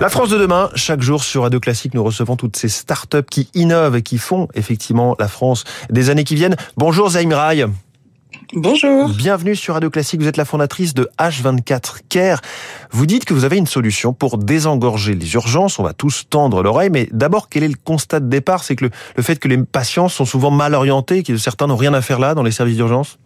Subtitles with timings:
[0.00, 3.50] La France de demain, chaque jour sur Radio Classique, nous recevons toutes ces startups qui
[3.52, 6.56] innovent et qui font effectivement la France des années qui viennent.
[6.78, 7.66] Bonjour Zaim Rai.
[8.54, 9.10] Bonjour.
[9.10, 10.22] Bienvenue sur Radio Classique.
[10.22, 12.40] Vous êtes la fondatrice de H24 Care.
[12.90, 15.78] Vous dites que vous avez une solution pour désengorger les urgences.
[15.78, 16.88] On va tous tendre l'oreille.
[16.88, 18.64] Mais d'abord, quel est le constat de départ?
[18.64, 21.76] C'est que le, le, fait que les patients sont souvent mal orientés, que certains n'ont
[21.76, 23.18] rien à faire là dans les services d'urgence?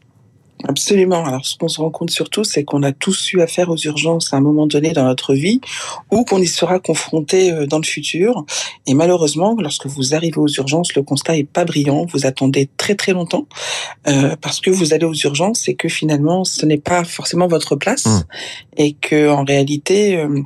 [0.67, 1.25] Absolument.
[1.25, 4.33] Alors, ce qu'on se rend compte surtout, c'est qu'on a tous eu affaire aux urgences
[4.33, 5.61] à un moment donné dans notre vie,
[6.11, 8.45] ou qu'on y sera confronté euh, dans le futur.
[8.87, 12.07] Et malheureusement, lorsque vous arrivez aux urgences, le constat est pas brillant.
[12.13, 13.47] Vous attendez très très longtemps
[14.09, 17.77] euh, parce que vous allez aux urgences et que finalement, ce n'est pas forcément votre
[17.77, 18.21] place, mmh.
[18.79, 20.17] et que en réalité.
[20.17, 20.43] Euh,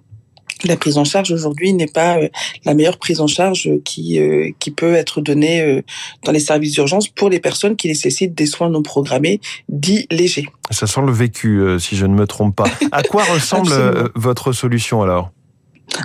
[0.64, 2.28] la prise en charge aujourd'hui n'est pas euh,
[2.64, 5.82] la meilleure prise en charge qui euh, qui peut être donnée euh,
[6.24, 10.48] dans les services d'urgence pour les personnes qui nécessitent des soins non programmés dits légers.
[10.70, 12.66] Ça sent le vécu, si je ne me trompe pas.
[12.92, 13.72] À quoi ressemble
[14.14, 15.30] votre solution alors?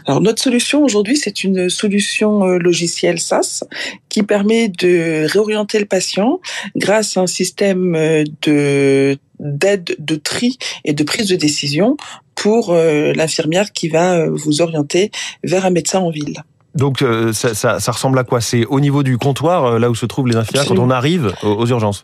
[0.05, 3.65] Alors notre solution aujourd'hui, c'est une solution logicielle SaaS
[4.07, 6.39] qui permet de réorienter le patient
[6.77, 7.91] grâce à un système
[8.43, 11.97] de d'aide, de tri et de prise de décision
[12.43, 15.11] pour euh, l'infirmière qui va euh, vous orienter
[15.45, 16.43] vers un médecin en ville.
[16.75, 18.41] Donc euh, ça, ça, ça, ressemble à quoi?
[18.41, 21.65] C'est au niveau du comptoir, là où se trouvent les infirmières, quand on arrive aux
[21.67, 22.03] urgences?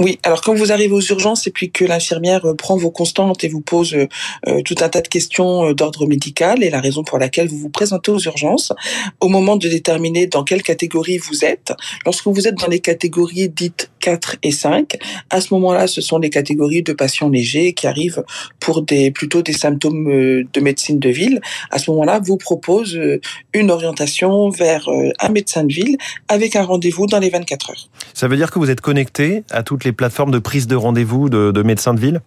[0.00, 3.44] Oui, alors quand vous arrivez aux urgences et puis que l'infirmière euh, prend vos constantes
[3.44, 4.08] et vous pose euh,
[4.48, 7.68] euh, tout un tas de questions d'ordre médical et la raison pour laquelle vous vous
[7.68, 8.72] présentez aux urgences,
[9.20, 11.74] au moment de déterminer dans quelle catégorie vous êtes,
[12.06, 14.96] lorsque vous êtes dans les catégories dites 4 et 5,
[15.28, 18.24] à ce moment-là, ce sont les catégories de patients légers qui arrivent
[18.58, 20.06] pour des plutôt des symptômes
[20.50, 21.42] de médecine de ville.
[21.70, 22.98] À ce moment-là, vous propose
[23.52, 25.98] une orientation vers un médecin de ville
[26.28, 27.90] avec un rendez-vous dans les 24 heures.
[28.14, 31.28] Ça veut dire que vous êtes connecté à toutes les plateformes de prise de rendez-vous
[31.28, 32.20] de, médecins de ville?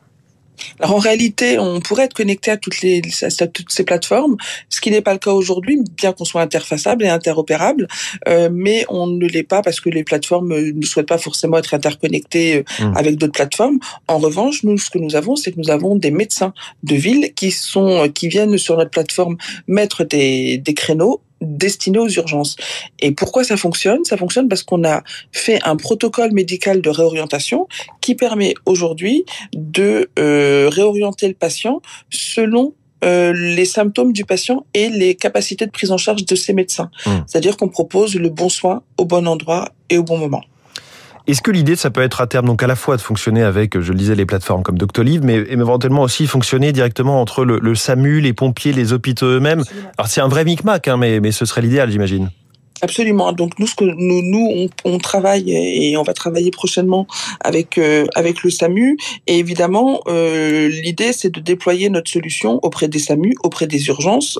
[0.79, 4.37] Alors en réalité, on pourrait être connecté à toutes les à toutes ces plateformes,
[4.69, 7.87] ce qui n'est pas le cas aujourd'hui, bien qu'on soit interfaçable et interopérable,
[8.27, 11.57] euh, mais on ne l'est pas parce que les plateformes euh, ne souhaitent pas forcément
[11.57, 12.97] être interconnectées euh, mmh.
[12.97, 13.79] avec d'autres plateformes.
[14.07, 17.33] En revanche, nous ce que nous avons, c'est que nous avons des médecins de ville
[17.33, 19.37] qui sont qui viennent sur notre plateforme
[19.67, 22.55] mettre des, des créneaux destiné aux urgences.
[22.99, 24.03] Et pourquoi ça fonctionne?
[24.05, 27.67] Ça fonctionne parce qu'on a fait un protocole médical de réorientation
[28.01, 32.73] qui permet aujourd'hui de euh, réorienter le patient selon
[33.03, 36.89] euh, les symptômes du patient et les capacités de prise en charge de ses médecins.
[37.05, 37.09] Mmh.
[37.27, 40.43] C'est-à-dire qu'on propose le bon soin au bon endroit et au bon moment.
[41.25, 43.79] Est-ce que l'idée, ça peut être à terme, donc à la fois de fonctionner avec,
[43.79, 47.75] je le disais, les plateformes comme Doctolib, mais éventuellement aussi fonctionner directement entre le, le
[47.75, 49.63] SAMU, les pompiers, les hôpitaux eux-mêmes?
[49.97, 52.29] Alors c'est un vrai micmac, hein, mais, mais ce serait l'idéal, j'imagine.
[52.83, 53.31] Absolument.
[53.31, 57.07] Donc nous, ce que nous, nous on, on, travaille et on va travailler prochainement
[57.39, 58.97] avec euh, avec le SAMU.
[59.25, 64.37] Et évidemment, euh, l'idée c'est de déployer notre solution auprès des SAMU, auprès des urgences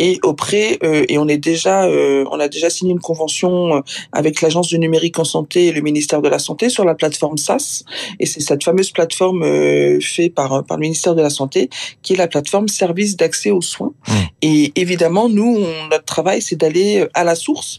[0.00, 4.40] et auprès euh, et on est déjà euh, on a déjà signé une convention avec
[4.40, 7.84] l'agence du numérique en santé et le ministère de la santé sur la plateforme SAS.
[8.18, 9.44] Et c'est cette fameuse plateforme
[10.00, 11.70] faite par par le ministère de la santé
[12.02, 13.92] qui est la plateforme service d'accès aux soins.
[14.08, 14.12] Mmh.
[14.42, 17.78] Et évidemment, nous, on, notre travail c'est d'aller à la source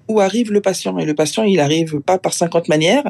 [0.07, 0.97] où arrive le patient.
[0.97, 3.03] Et le patient, il arrive pas par 50 manières,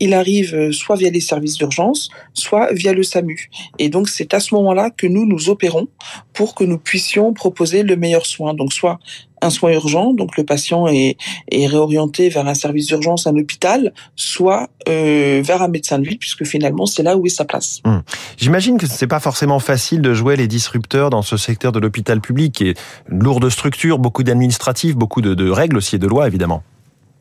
[0.00, 3.50] il arrive euh, soit via les services d'urgence, soit via le SAMU.
[3.78, 5.88] Et donc, c'est à ce moment-là que nous nous opérons
[6.32, 8.54] pour que nous puissions proposer le meilleur soin.
[8.54, 8.98] Donc, soit
[9.42, 11.16] un soin urgent, donc le patient est,
[11.50, 16.18] est réorienté vers un service d'urgence, un hôpital, soit euh, vers un médecin de ville,
[16.18, 17.80] puisque finalement c'est là où est sa place.
[17.84, 18.02] Hum.
[18.36, 22.20] J'imagine que c'est pas forcément facile de jouer les disrupteurs dans ce secteur de l'hôpital
[22.20, 22.78] public, qui est
[23.10, 26.62] une lourde structure, beaucoup d'administratifs, beaucoup de, règles aussi et de lois évidemment.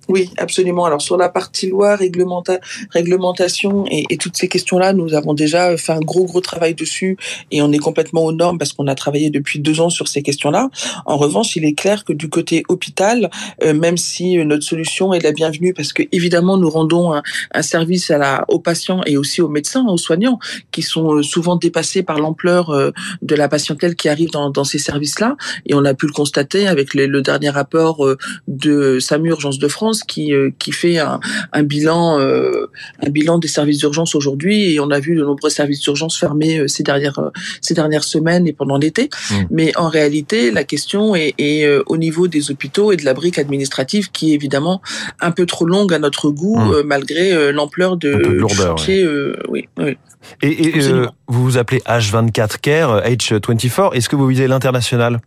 [0.08, 0.86] Oui, absolument.
[0.86, 2.60] Alors sur la partie loi, réglementa
[2.92, 7.18] réglementation et, toutes ces questions-là, nous avons déjà fait un gros gros travail dessus
[7.52, 10.22] et on est complètement aux normes parce qu'on a travaillé depuis deux ans sur ces
[10.22, 10.70] questions-là.
[11.06, 13.30] En revanche, il est clair que du côté hôpital,
[13.64, 18.12] euh, même si notre solution est la bienvenue parce que évidemment nous rendons un, service
[18.12, 20.40] à la, aux patients et aussi aux médecins, aux soignants
[20.72, 22.92] qui sont euh, souvent dépassés par l'ampleur euh,
[23.22, 25.36] de la patientèle qui arrive dans, dans ces services-là
[25.66, 28.06] et on a pu le constater avec le dernier rapport
[28.48, 31.20] de SAMU Urgence de France qui, euh, qui fait un,
[31.54, 32.70] un bilan, euh,
[33.06, 36.60] un bilan des services d'urgence aujourd'hui et on a vu de nombreux services d'urgence fermés
[36.60, 37.32] euh, ces dernières,
[37.62, 39.10] ces dernières semaines et pendant l'été.
[39.32, 39.36] Mmh.
[39.52, 43.40] Mais en réalité, la question est, est, au niveau des hôpitaux et de la brique
[43.40, 44.82] administrative qui est évidemment
[45.20, 46.82] un peu trop longue à notre goût mmh.
[46.86, 49.08] malgré l'ampleur de, de lourdeur, chantier.
[49.50, 49.98] oui, oui.
[50.42, 50.82] Et, et
[51.28, 53.94] vous vous appelez H24 Care, H24.
[53.94, 55.20] Est-ce que vous visez l'international?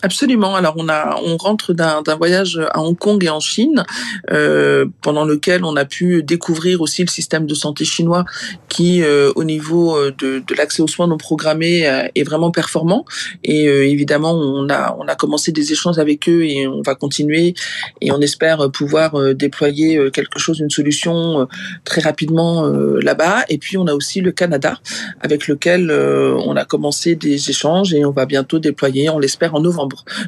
[0.00, 0.56] Absolument.
[0.56, 3.84] Alors on a, on rentre d'un voyage à Hong Kong et en Chine,
[4.32, 8.24] euh, pendant lequel on a pu découvrir aussi le système de santé chinois,
[8.68, 12.50] qui euh, au niveau euh, de, de l'accès aux soins non programmés euh, est vraiment
[12.50, 13.04] performant.
[13.44, 16.96] Et euh, évidemment, on a, on a commencé des échanges avec eux et on va
[16.96, 17.54] continuer.
[18.00, 21.46] Et on espère pouvoir déployer quelque chose, une solution
[21.84, 23.44] très rapidement là-bas.
[23.48, 24.78] Et puis on a aussi le Canada,
[25.20, 29.60] avec lequel on a commencé des échanges et on va bientôt déployer, on l'espère en
[29.60, 29.81] novembre.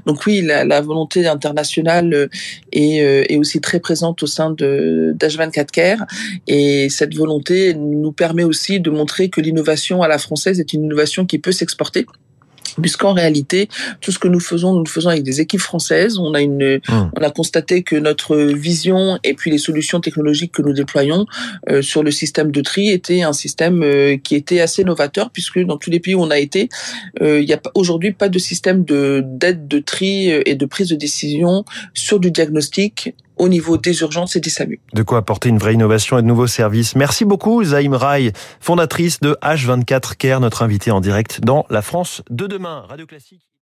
[0.07, 2.29] Donc oui, la, volonté internationale euh,
[2.77, 6.05] euh, est, aussi très présente au sein de d'H24 Care
[6.47, 10.85] et cette volonté nous permet aussi de montrer que l'innovation à la française est une
[10.85, 12.07] innovation qui peut s'exporter
[12.81, 13.69] puisqu'en réalité,
[14.01, 16.19] tout ce que nous faisons, nous le faisons avec des équipes françaises.
[16.19, 17.11] On a une, hum.
[17.17, 21.27] on a constaté que notre vision et puis les solutions technologiques que nous déployons
[21.71, 25.61] euh, sur le système de tri était un système euh, qui était assez novateur, puisque
[25.61, 26.69] dans tous les pays où on a été,
[27.23, 30.89] euh, il n'y a aujourd'hui pas de système de d'aide de tri et de prise
[30.89, 34.81] de décision sur du diagnostic au niveau des urgences et des SAMU.
[34.95, 36.97] De quoi apporter une vraie innovation et de nouveaux services.
[36.97, 42.23] Merci beaucoup, Zaïm Rai, fondatrice de H24 Care, notre invitée en direct dans La France
[42.31, 42.85] de demain.
[42.89, 43.47] Radio Classique.